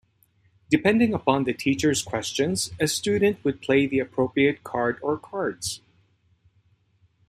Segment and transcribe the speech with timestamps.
[0.71, 5.81] Depending upon the teacher's questions a student would play the appropriate card or cards.